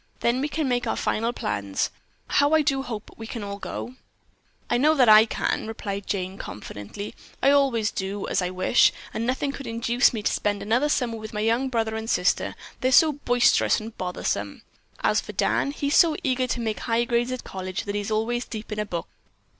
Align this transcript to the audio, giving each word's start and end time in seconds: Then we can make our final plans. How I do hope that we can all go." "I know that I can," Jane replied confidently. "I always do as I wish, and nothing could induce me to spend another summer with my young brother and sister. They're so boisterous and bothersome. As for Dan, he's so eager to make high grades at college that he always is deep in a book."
Then 0.21 0.41
we 0.41 0.47
can 0.47 0.67
make 0.67 0.87
our 0.87 0.95
final 0.95 1.31
plans. 1.31 1.91
How 2.25 2.53
I 2.55 2.63
do 2.63 2.81
hope 2.81 3.05
that 3.05 3.19
we 3.19 3.27
can 3.27 3.43
all 3.43 3.59
go." 3.59 3.97
"I 4.67 4.79
know 4.79 4.95
that 4.95 5.07
I 5.07 5.27
can," 5.27 5.59
Jane 5.59 5.67
replied 5.67 6.07
confidently. 6.39 7.13
"I 7.43 7.51
always 7.51 7.91
do 7.91 8.27
as 8.27 8.41
I 8.41 8.49
wish, 8.49 8.91
and 9.13 9.27
nothing 9.27 9.51
could 9.51 9.67
induce 9.67 10.11
me 10.11 10.23
to 10.23 10.33
spend 10.33 10.63
another 10.63 10.89
summer 10.89 11.17
with 11.17 11.33
my 11.33 11.41
young 11.41 11.69
brother 11.69 11.95
and 11.95 12.09
sister. 12.09 12.55
They're 12.79 12.91
so 12.91 13.11
boisterous 13.13 13.79
and 13.79 13.95
bothersome. 13.95 14.63
As 15.03 15.21
for 15.21 15.33
Dan, 15.33 15.69
he's 15.69 15.97
so 15.97 16.15
eager 16.23 16.47
to 16.47 16.59
make 16.59 16.79
high 16.79 17.03
grades 17.05 17.31
at 17.31 17.43
college 17.43 17.83
that 17.83 17.93
he 17.93 18.11
always 18.11 18.41
is 18.41 18.49
deep 18.49 18.71
in 18.71 18.79
a 18.79 18.85
book." 18.87 19.07